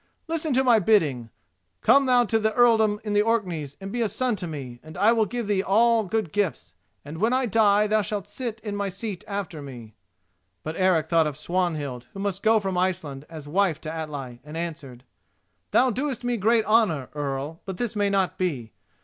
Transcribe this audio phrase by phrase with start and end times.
[0.27, 1.29] Listen to my bidding:
[1.81, 5.11] come thou to the earldom in Orkneys and be a son to me, and I
[5.11, 6.73] will give thee all good gifts,
[7.05, 9.93] and, when I die, thou shalt sit in my seat after me."
[10.63, 14.57] But Eric thought of Swanhild, who must go from Iceland as wife to Atli, and
[14.57, 15.03] answered:
[15.69, 18.73] "Thou doest me great honour, Earl, but this may not be.